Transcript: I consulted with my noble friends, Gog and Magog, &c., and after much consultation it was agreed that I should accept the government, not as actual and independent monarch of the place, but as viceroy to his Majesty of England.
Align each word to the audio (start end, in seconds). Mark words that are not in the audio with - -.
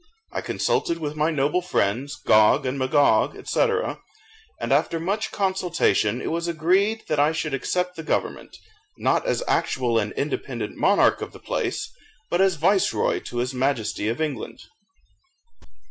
I 0.31 0.41
consulted 0.41 0.97
with 0.97 1.15
my 1.15 1.29
noble 1.29 1.61
friends, 1.61 2.15
Gog 2.15 2.65
and 2.65 2.79
Magog, 2.79 3.37
&c., 3.45 3.59
and 4.59 4.73
after 4.73 4.99
much 4.99 5.31
consultation 5.31 6.19
it 6.23 6.31
was 6.31 6.47
agreed 6.47 7.03
that 7.07 7.19
I 7.19 7.31
should 7.31 7.53
accept 7.53 7.95
the 7.95 8.01
government, 8.01 8.57
not 8.97 9.27
as 9.27 9.43
actual 9.47 9.99
and 9.99 10.11
independent 10.13 10.75
monarch 10.75 11.21
of 11.21 11.33
the 11.33 11.39
place, 11.39 11.91
but 12.31 12.41
as 12.41 12.55
viceroy 12.55 13.19
to 13.25 13.37
his 13.37 13.53
Majesty 13.53 14.07
of 14.07 14.19
England. 14.19 14.63